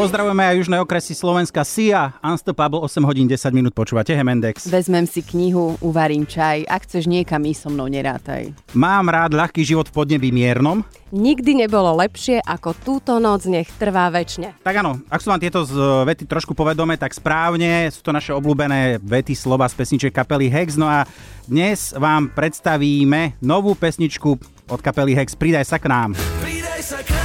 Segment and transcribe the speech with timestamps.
[0.00, 4.64] Pozdravujeme aj južné okresy Slovenska Sia, Unstoppable 8 hodín 10 minút počúvate Hemendex.
[4.64, 6.64] Vezmem si knihu, uvarím čaj.
[6.64, 8.48] Ak chceš niekam ísť so mnou, nerátaj.
[8.72, 10.80] Mám rád ľahký život v podnebí miernom.
[11.12, 14.64] Nikdy nebolo lepšie, ako túto noc nech trvá väčšine.
[14.64, 15.76] Tak áno, ak sú vám tieto z
[16.08, 20.80] vety trošku povedome, tak správne, sú to naše obľúbené vety slova z pesniček kapely Hex.
[20.80, 21.04] No a
[21.44, 24.32] dnes vám predstavíme novú pesničku
[24.64, 26.16] od kapely Hex Pridaj sa k nám.
[26.40, 27.19] Pridaj sa k nám,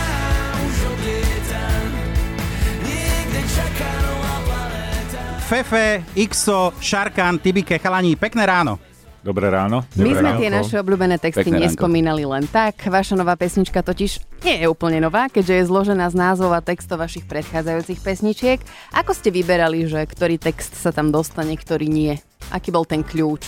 [5.45, 8.81] Fefe, Ixo, Šarkan, Tibike, chalani, pekné ráno.
[9.21, 9.85] Dobré ráno.
[9.93, 10.41] My Dobré sme ránko.
[10.41, 12.33] tie naše obľúbené texty Pekné nespomínali ránko.
[12.33, 12.81] len tak.
[12.81, 16.97] Vaša nová pesnička totiž nie je úplne nová, keďže je zložená z názvov a textov
[16.97, 18.57] vašich predchádzajúcich pesničiek.
[18.97, 22.17] Ako ste vyberali, že ktorý text sa tam dostane, ktorý nie?
[22.49, 23.45] Aký bol ten kľúč?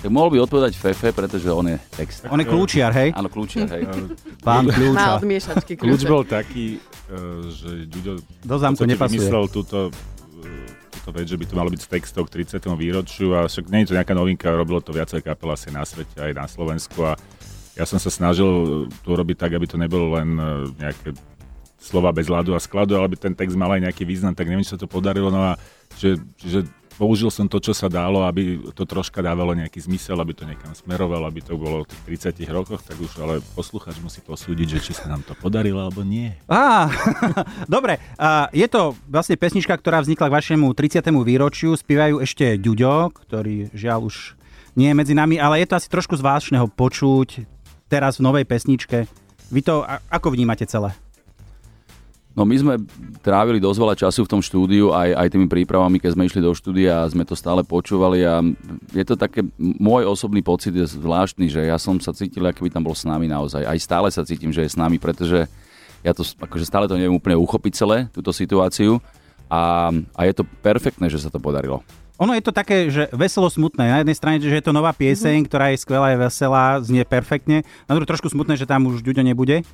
[0.00, 2.24] Tak mohol by odpovedať Fefe, pretože on je text.
[2.32, 3.12] On je kľúčiar, hej?
[3.12, 3.84] Áno, kľúčiar, hej.
[4.40, 4.96] Pán kľúča.
[4.96, 7.16] Má od Kľúč bol taký, eh,
[7.52, 8.12] že Ďuďo
[8.48, 9.28] do zámku nepasuje.
[9.28, 9.92] vymyslel túto
[11.06, 12.66] to vec, že by to malo byť z textov k 30.
[12.74, 16.18] výročiu a však nie je to nejaká novinka, robilo to viacej kapel asi na svete,
[16.18, 17.14] aj na Slovensku a
[17.78, 18.48] ja som sa snažil
[19.06, 20.50] to robiť tak, aby to nebolo len e,
[20.82, 21.14] nejaké
[21.78, 24.66] slova bez ľadu a skladu, ale aby ten text mal aj nejaký význam, tak neviem,
[24.66, 25.60] či sa to podarilo, no a
[25.94, 26.66] že, že
[26.96, 30.72] použil som to, čo sa dalo, aby to troška dávalo nejaký zmysel, aby to niekam
[30.72, 34.90] smerovalo, aby to bolo v tých 30 rokoch, tak už ale posluchač musí posúdiť, že
[34.90, 36.32] či sa nám to podarilo alebo nie.
[36.48, 36.88] Á,
[37.76, 41.04] dobre, uh, je to vlastne pesnička, ktorá vznikla k vašemu 30.
[41.22, 44.34] výročiu, spievajú ešte Ďuďo, ktorý žiaľ už
[44.76, 47.48] nie je medzi nami, ale je to asi trošku zvláštneho počuť
[47.88, 49.08] teraz v novej pesničke.
[49.48, 50.92] Vy to ako vnímate celé?
[52.36, 52.74] No my sme
[53.24, 56.52] trávili dosť veľa času v tom štúdiu, aj, aj tými prípravami, keď sme išli do
[56.52, 58.44] štúdia a sme to stále počúvali a
[58.92, 62.76] je to také, môj osobný pocit je zvláštny, že ja som sa cítil, aký by
[62.76, 63.64] tam bol s nami naozaj.
[63.64, 65.48] Aj stále sa cítim, že je s nami, pretože
[66.04, 69.00] ja to, akože stále to neviem úplne uchopiť celé, túto situáciu
[69.48, 71.80] a, a je to perfektné, že sa to podarilo.
[72.20, 73.92] Ono je to také, že veselo smutné.
[73.92, 75.48] Na jednej strane, že je to nová pieseň, mm-hmm.
[75.52, 77.60] ktorá je skvelá, je veselá, znie perfektne.
[77.84, 79.64] Na druhú trošku smutné, že tam už Ďuďo nebude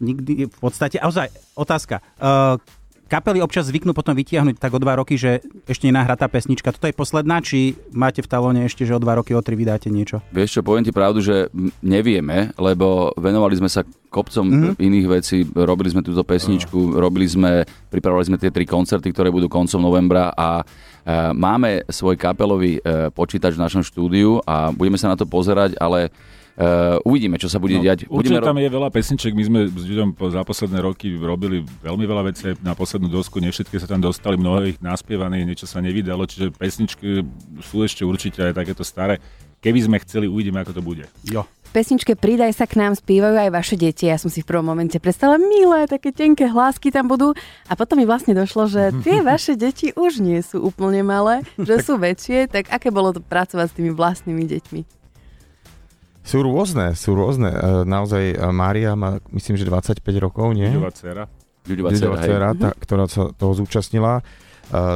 [0.00, 2.04] nikdy v podstate, ozaj, otázka.
[2.20, 2.60] Uh,
[3.06, 6.74] kapely občas zvyknú potom vytiahnuť tak o dva roky, že ešte nenahratá pesnička.
[6.74, 9.88] Toto je posledná, či máte v talóne ešte, že o dva roky, o tri vydáte
[9.90, 10.18] niečo?
[10.34, 11.46] Vieš čo, poviem ti pravdu, že
[11.82, 14.74] nevieme, lebo venovali sme sa kopcom mm-hmm.
[14.78, 19.46] iných vecí, robili sme túto pesničku, robili sme, pripravovali sme tie tri koncerty, ktoré budú
[19.46, 25.12] koncom novembra a uh, máme svoj kapelový uh, počítač v našom štúdiu a budeme sa
[25.12, 26.10] na to pozerať, ale
[26.56, 28.08] Uh, uvidíme, čo sa bude no, diať.
[28.08, 32.04] Budeme ro- tam je veľa pesniček, my sme s ľuďom za posledné roky robili veľmi
[32.08, 35.84] veľa vecí na poslednú dosku, nie všetky sa tam dostali, mnohé ich naspievané, niečo sa
[35.84, 37.20] nevydalo, čiže pesničky
[37.60, 39.20] sú ešte určite aj takéto staré.
[39.60, 41.04] Keby sme chceli, uvidíme, ako to bude.
[41.28, 41.44] Jo.
[41.76, 44.08] Pesničke Pridaj sa k nám spievajú aj vaše deti.
[44.08, 47.36] Ja som si v prvom momente predstavila, milé, také tenké hlásky tam budú.
[47.68, 51.84] A potom mi vlastne došlo, že tie vaše deti už nie sú úplne malé, že
[51.84, 52.48] sú väčšie.
[52.48, 54.80] Tak aké bolo to pracovať s tými vlastnými deťmi?
[56.26, 57.54] Sú rôzne, sú rôzne.
[57.54, 60.66] E, naozaj e, Mária má, myslím, že 25 rokov, nie?
[60.74, 61.24] Ľudová dcera.
[61.70, 64.18] Ľudová dcera, tá, ktorá sa toho zúčastnila.
[64.18, 64.22] E,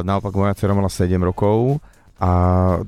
[0.03, 1.79] naopak moja dcera mala 7 rokov.
[2.19, 2.31] A,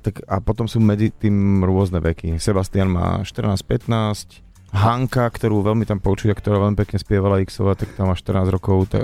[0.03, 2.35] tak, a potom sú medzi tým rôzne veky.
[2.37, 4.43] Sebastian má 14-15,
[4.75, 8.91] Hanka, ktorú veľmi tam počuť, ktorá veľmi pekne spievala Xova, tak tam má 14 rokov.
[8.91, 9.01] T-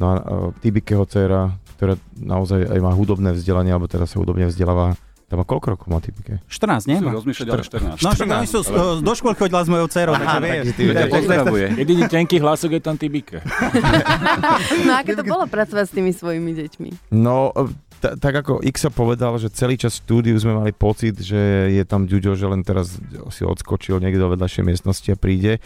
[0.00, 0.14] no a
[0.62, 5.44] Tibikeho dcera, ktorá naozaj aj má hudobné vzdelanie, alebo teda sa hudobne vzdeláva to má
[5.48, 6.44] koľko rokov má typike?
[6.46, 7.00] 14, nie?
[7.00, 7.64] Rozmýšľať, ale
[7.96, 8.04] 14.
[8.04, 8.60] No však oni sú,
[9.00, 10.64] do škôl chodila s mojou dcerou, takže vieš.
[11.80, 13.40] Jediný tenký hlasok je tam Tibike.
[14.84, 16.90] no a keď to bolo pracovať s tými svojimi deťmi?
[17.16, 17.56] No,
[18.04, 22.04] t- tak ako X povedal, že celý čas štúdiu sme mali pocit, že je tam
[22.04, 22.92] Ďuďo, že len teraz
[23.32, 25.58] si odskočil niekde do vedľašej miestnosti a príde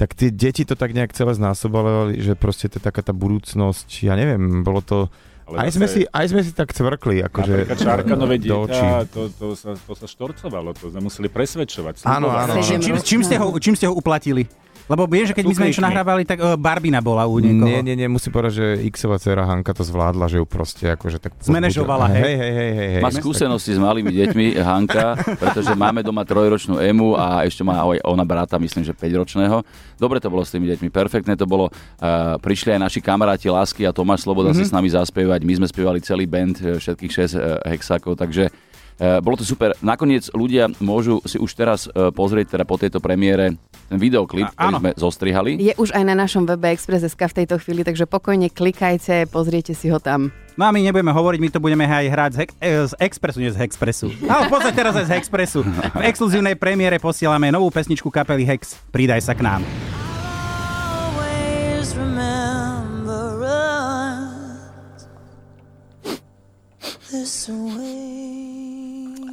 [0.00, 4.08] tak tie deti to tak nejak celé znásobovali, že proste to je taká tá budúcnosť,
[4.08, 5.12] ja neviem, bolo to
[5.50, 7.26] ale aj, zase, sme si, aj sme si tak cvrkli.
[7.26, 12.06] Akože, Čárkanové dieťa, to, to, sa, to sa štorcovalo, to sme museli presvedčovať.
[12.06, 12.54] Áno, áno.
[12.62, 14.46] Čím, čím, ste ho, čím ste ho uplatili?
[14.90, 17.62] Lebo viem, že keď my sme niečo nahrávali, tak uh, Barbina bola u niekoho.
[17.62, 21.22] Nie, nie, nie, musím povedať, že Xová dcera Hanka to zvládla, že ju proste akože
[21.22, 21.38] tak...
[21.38, 22.22] Zmanéžovala, hej.
[22.26, 23.02] Hej, hej, hej, hej.
[23.06, 28.02] Má skúsenosti s malými deťmi Hanka, pretože máme doma trojročnú Emu a ešte má aj
[28.02, 29.62] ona brata, myslím, že 5-ročného.
[29.94, 31.70] Dobre to bolo s tými deťmi, perfektné to bolo.
[32.02, 34.66] Uh, prišli aj naši kamaráti Lásky a Tomáš Sloboda mm-hmm.
[34.66, 35.46] si s nami zaspievať.
[35.46, 38.69] My sme spievali celý band, e, všetkých 6 uh, hexákov, takže Eh,
[39.24, 39.72] bolo to super.
[39.80, 43.56] Nakoniec ľudia môžu si už teraz eh, pozrieť teda po tejto premiére
[43.88, 45.58] ten videoklip, ktorý sme zostrihali.
[45.58, 49.90] Je už aj na našom webe Express.sk v tejto chvíli, takže pokojne klikajte, pozriete si
[49.90, 50.30] ho tam.
[50.54, 53.38] No a my nebudeme hovoriť, my to budeme aj hrať z, Hex- eh, z Expressu,
[53.40, 54.08] nie z Expressu.
[54.28, 55.60] Ale pozrieť teraz aj z Expressu.
[55.96, 58.78] V exkluzívnej premiére posielame novú pesničku kapely Hex.
[58.92, 59.64] Pridaj sa k nám.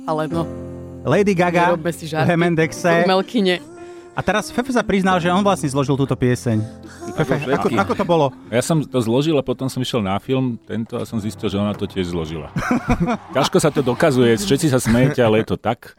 [0.07, 0.47] Ale no,
[1.03, 1.83] Lady Gaga v.
[2.15, 3.03] Hemendexe.
[3.03, 3.59] Melkine.
[4.17, 6.57] A teraz Fefe sa priznal, že on vlastne zložil túto pieseň.
[7.13, 8.25] Fefe, ako, ako to bolo?
[8.49, 11.61] Ja som to zložil a potom som išiel na film tento a som zistil, že
[11.61, 12.49] ona to tiež zložila.
[13.37, 15.93] Ťažko sa to dokazuje, všetci sa smejete, ale je to tak.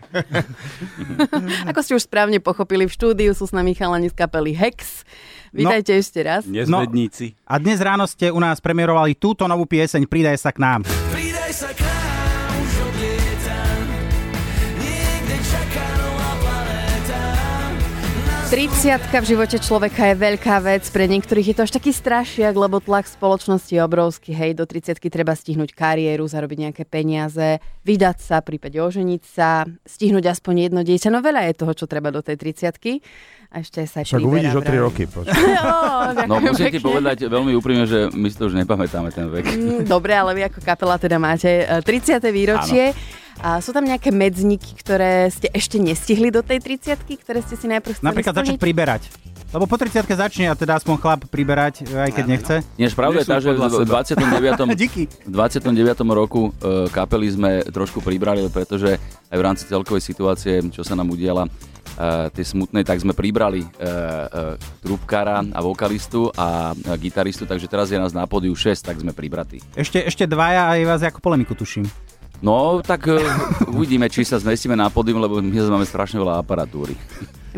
[1.71, 5.07] Ako ste už správne pochopili, v štúdiu sú s nami chalani z kapely Hex.
[5.55, 6.43] Vítajte ešte raz.
[6.43, 7.39] Nezvedníci.
[7.47, 10.83] A dnes ráno ste u nás premiérovali túto novú pieseň Pridaj sa k nám.
[18.49, 22.81] 30 v živote človeka je veľká vec, pre niektorých je to až taký strašiak, lebo
[22.81, 24.33] tlak spoločnosti je obrovský.
[24.33, 30.33] Hej, do 30 treba stihnúť kariéru, zarobiť nejaké peniaze, vydať sa, prípade oženiť sa, stihnúť
[30.33, 31.13] aspoň jedno dieťa.
[31.13, 33.05] No veľa je toho, čo treba do tej 30
[33.53, 34.81] a ešte sa Však uvidíš o 3 vraj.
[34.81, 35.05] roky.
[36.25, 39.45] No musím ti povedať veľmi úprimne, že my si to už nepamätáme ten vek.
[39.45, 42.17] Mm, Dobre, ale vy ako kapela teda máte e, 30.
[42.33, 42.97] výročie.
[43.39, 47.71] A sú tam nejaké medzníky, ktoré ste ešte nestihli do tej 30 ktoré ste si
[47.71, 48.67] najprv chceli Napríklad začať splniť?
[48.67, 49.03] priberať.
[49.49, 52.55] Lebo po 30 začne a teda aspoň chlap priberať, aj keď nechce.
[52.77, 54.05] Ináč pravda je tá, že v seba.
[54.05, 54.77] 29.
[54.85, 55.03] Díky.
[55.25, 55.73] V 29.
[56.13, 59.01] roku e, kapely sme trošku pribrali, pretože
[59.33, 61.51] aj v rámci celkovej situácie, čo sa nám udiala, e,
[62.29, 63.89] tej smutnej, tak sme pribrali e, e,
[64.85, 69.17] trúbkára a vokalistu a e, gitaristu, takže teraz je nás na pódiu 6, tak sme
[69.17, 69.65] pribratí.
[69.73, 71.89] Ešte, ešte dvaja aj vás ako polemiku tuším.
[72.39, 73.19] No, tak e,
[73.67, 76.95] uvidíme, či sa zmestíme na pódium, lebo my máme strašne veľa aparatúry.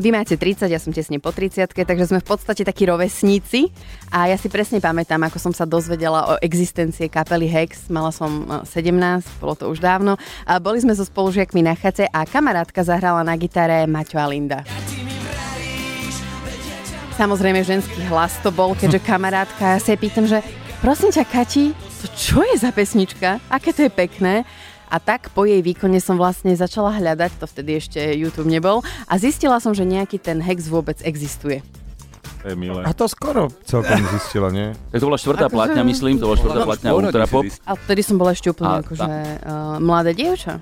[0.00, 3.69] Vy máte 30, ja som tesne po 30, takže sme v podstate takí rovesníci
[4.09, 7.93] a ja si presne pamätám, ako som sa dozvedela o existencie kapely Hex.
[7.93, 10.17] Mala som e, 17, bolo to už dávno.
[10.49, 14.65] A boli sme so spolužiakmi na chate a kamarátka zahrala na gitare Maťo a Linda.
[17.21, 20.41] Samozrejme ženský hlas to bol, keďže kamarátka, ja sa jej pýtam, že
[20.81, 23.44] prosím ťa Kati, to čo je za pesnička?
[23.53, 24.49] Aké to je pekné?
[24.91, 29.15] A tak po jej výkone som vlastne začala hľadať, to vtedy ešte YouTube nebol, a
[29.23, 31.63] zistila som, že nejaký ten hex vôbec existuje.
[32.43, 32.83] To je milé.
[32.83, 34.73] A to skoro celkom zistila, nie?
[34.91, 37.45] Tak to bola štvrtá Akože- platňa, myslím, to bola štvrtá platňa Skoro Ultra Pop.
[37.69, 40.59] A vtedy som bola ešte úplne A akože uh, mladé dievča.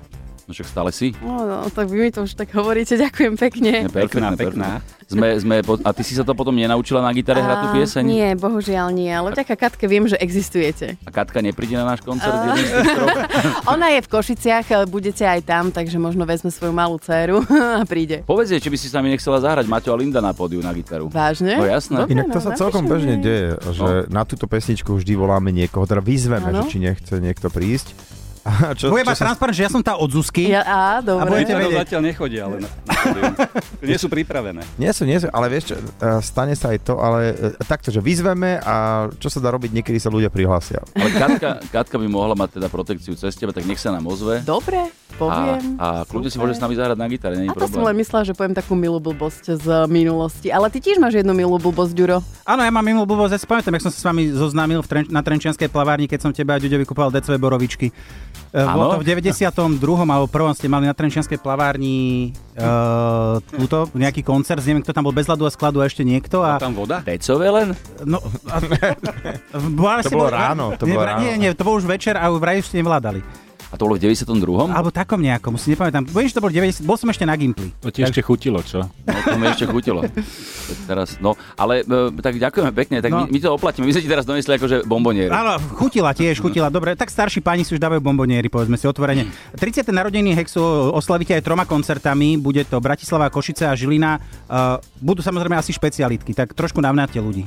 [0.49, 1.13] No však stále si.
[1.21, 3.85] No, no, tak vy mi to už tak hovoríte, ďakujem pekne.
[3.85, 4.97] Ne, perfektné, Pekná, perfektné.
[5.09, 8.03] Sme, sme, a ty si sa to potom nenaučila na gitare hrať tú A, pieseň?
[8.05, 10.97] Nie, bohužiaľ nie, ale vďaka Katke viem, že existujete.
[11.05, 13.13] A Katka nepríde na náš koncert troch?
[13.77, 17.45] Ona je v Košiciach, e, budete aj tam, takže možno vezme svoju malú dceru
[17.81, 18.25] a príde.
[18.25, 20.73] Povedz jej, či by si s nami nechcela zahrať Maťo a Linda na pódiu na
[20.73, 21.13] gitaru.
[21.13, 21.57] Vážne?
[21.57, 22.05] No jasné.
[22.05, 25.85] Dobre, Inak to no, sa celkom bežne deje, že na túto pesničku vždy voláme niekoho,
[25.85, 28.08] teda vyzveme, že či nechce niekto prísť.
[28.41, 30.47] A čo, Bude mať sa transparent, že ja som tá od Zuzky.
[30.47, 31.27] Ja, á, A dobre.
[31.29, 31.79] budete Niektoré vedieť.
[31.81, 32.93] zatiaľ nechodia, ale na, na
[33.85, 34.61] nie sú pripravené.
[34.75, 35.83] Nie sú, nie sú, ale vieš čo, e,
[36.19, 38.75] stane sa aj to, ale e, takto, že vyzveme a
[39.13, 40.79] čo sa dá robiť, niekedy sa ľudia prihlásia.
[40.93, 44.39] Ale Katka, Katka by mohla mať teda protekciu cez teba, tak nech sa nám ozve.
[44.41, 45.75] Dobre, A, poviem.
[45.75, 47.91] a kľudne si môže s nami zahrať na gitare, nie A je to som len
[47.91, 47.95] problém.
[47.99, 50.47] myslela, že poviem takú milú blbosť z minulosti.
[50.47, 52.23] Ale ty tiež máš jednu milú blbosť, Ďuro.
[52.43, 54.87] Áno, ja mám minulú blbosť, ja si pamätám, jak som sa s vami zoznámil v
[54.87, 57.91] Tren- na Trenčianskej plavárni, keď som teba a Ďuďovi kúpal decové borovičky.
[58.49, 59.01] E, Bolo to Áno.
[59.01, 59.77] v 92.
[60.09, 60.57] alebo 1.
[60.57, 65.45] ste mali na Trenčianskej plavárni uh, túto, nejaký koncert, neviem, kto tam bol bez ľadu
[65.45, 66.41] a skladu a ešte niekto.
[66.41, 67.05] A A, tam voda?
[67.05, 67.77] Decové len?
[68.09, 68.17] no,
[68.49, 68.57] a,
[70.01, 71.21] To bolo ráno, to bolo ráno.
[71.21, 73.21] Nie, nie, to bol už večer a vraj ste nevládali.
[73.69, 74.25] A to bolo v 92.
[74.73, 76.09] Alebo takom nejakom, si nepamätám.
[76.09, 77.69] Že to bol 90, bol som ešte na Gimply.
[77.85, 78.81] To ti ešte chutilo, čo?
[78.81, 80.01] No, to mi ešte chutilo.
[80.01, 83.25] Tak Teraz, no, ale e, tak ďakujeme pekne, tak No.
[83.25, 83.85] my, my to oplatíme.
[83.85, 85.29] My sme ti teraz donesli akože bomboniere.
[85.29, 86.73] Áno, chutila tiež, chutila.
[86.73, 89.29] Dobre, tak starší páni si už dávajú bomboniery, povedzme si otvorene.
[89.53, 89.85] 30.
[89.85, 92.41] narodeniny Hexu oslavíte aj troma koncertami.
[92.41, 94.17] Bude to Bratislava, Košice a Žilina.
[94.49, 97.45] Uh, budú samozrejme asi špecialitky, tak trošku navnáte ľudí.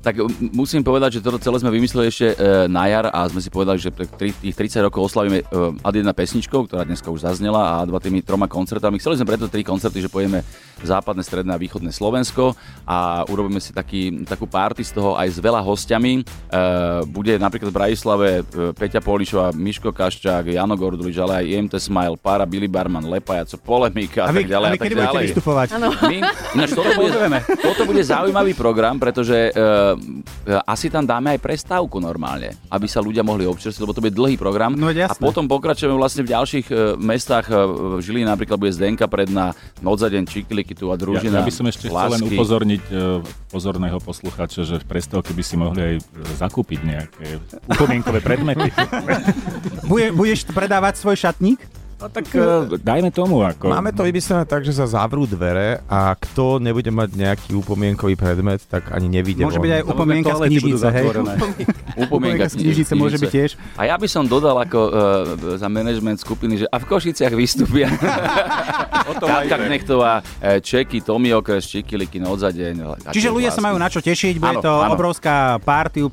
[0.00, 0.16] Tak
[0.56, 3.76] musím povedať, že toto celé sme vymysleli ešte e, na jar a sme si povedali,
[3.76, 3.92] že
[4.40, 5.44] tých 30 rokov oslavíme e,
[5.84, 8.96] ad jedna pesničkou, ktorá dneska už zaznela a dva tými troma koncertami.
[8.96, 10.40] Chceli sme preto tri koncerty, že pojeme
[10.80, 12.56] západné, stredné a východné Slovensko
[12.88, 16.12] a urobíme si taký, takú party z toho aj s veľa hostiami.
[16.16, 16.22] E,
[17.04, 22.16] bude napríklad v Bratislave e, Peťa Polišová, Miško Kaščák, Jano Gordulič, ale aj IMT Smile,
[22.16, 24.64] Para, Billy Barman, Lepajaco, Polemika A a, tak ďalej.
[24.64, 25.26] a vy a tak kedy budete ďalej.
[25.28, 25.68] vystupovať?
[25.76, 25.88] Áno.
[26.08, 26.16] My,
[26.56, 27.12] ináč, toto, bude,
[27.60, 29.52] toto bude zaujímavý program, pretože
[30.66, 34.36] asi tam dáme aj prestávku normálne, aby sa ľudia mohli občerstviť, lebo to bude dlhý
[34.36, 34.74] program.
[34.74, 37.48] No, a potom pokračujeme vlastne v ďalších uh, mestách.
[37.48, 41.38] Uh, v Žiline napríklad bude Zdenka predná, Noc za deň, Čiklikitu a Ja, družina.
[41.40, 45.54] ja by som ešte chcel len upozorniť e, pozorného poslucháča, že v prestávke by si
[45.56, 46.02] mohli aj e,
[46.36, 47.26] zakúpiť nejaké
[47.68, 48.68] upomienkové predmety.
[49.90, 51.79] Bude, budeš predávať svoj šatník?
[52.00, 53.44] No tak uh, dajme tomu.
[53.44, 53.68] Ako...
[53.68, 58.64] Máme to vymyslené tak, že sa zavrú dvere a kto nebude mať nejaký upomienkový predmet,
[58.64, 59.44] tak ani nevidie.
[59.44, 59.68] Môže von.
[59.68, 61.04] byť aj upomienka z knižnice, hej?
[62.00, 63.50] Upomienka z knižnice môže byť tiež.
[63.76, 64.92] A ja by som dodal ako uh,
[65.60, 67.92] za management skupiny, že a v Košiciach vystúpia
[69.18, 73.10] Katka Knechtová, eh, Čeky, Tomi Okres, Čikiliky, Odzadeň.
[73.10, 74.94] Čiže ľudia sa majú na čo tešiť, bude Áno, to áno.
[74.94, 76.06] obrovská party,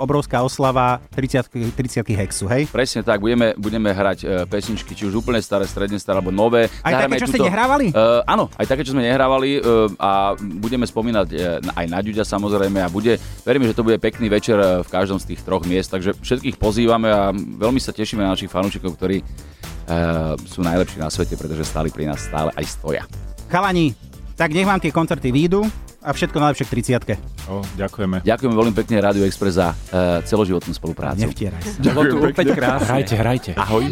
[0.00, 2.66] obrovská oslava 30 30 hexu, hej?
[2.68, 6.66] Presne tak, budeme, budeme hrať uh, pesničky, či už úplne staré, stredne staré, alebo nové.
[6.82, 7.86] Aj Zahráme také, čo aj ste túto- nehrávali?
[7.94, 12.24] Uh, áno, aj také, čo sme nehrávali uh, a budeme spomínať uh, aj na Ďuďa
[12.26, 13.14] samozrejme a bude,
[13.46, 16.58] veríme, že to bude pekný večer uh, v každom z tých troch miest, takže všetkých
[16.58, 21.62] pozývame a veľmi sa tešíme na našich fanúšikov, ktorí uh, sú najlepší na svete, pretože
[21.62, 23.06] stáli pri nás stále aj stoja.
[23.46, 23.94] Chalani,
[24.34, 25.62] tak nech vám tie koncerty výjdu
[26.00, 26.70] a všetko najlepšie k
[27.06, 28.22] 30 O, ďakujeme.
[28.22, 31.18] Ďakujeme veľmi pekne Radio Express za uh, celoživotnú spoluprácu.
[31.18, 31.92] Nevtieraj sa.
[32.30, 32.88] Opäť krásne.
[32.88, 33.50] Hrajte, hrajte.
[33.58, 33.90] Ahoj.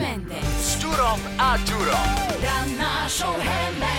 [1.08, 2.08] dem är tur dem.
[2.40, 3.97] Denna show henne